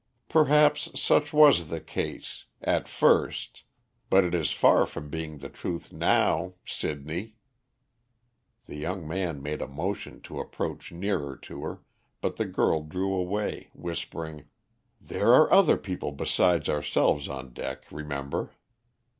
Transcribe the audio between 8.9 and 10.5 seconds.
man made a motion to